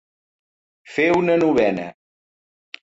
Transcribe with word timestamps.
Fer 0.95 1.07
una 1.21 1.37
novena. 1.45 1.89